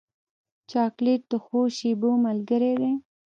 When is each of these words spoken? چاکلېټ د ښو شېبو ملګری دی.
چاکلېټ 0.71 1.21
د 1.31 1.33
ښو 1.45 1.61
شېبو 1.77 2.09
ملګری 2.25 2.73
دی. 2.81 2.93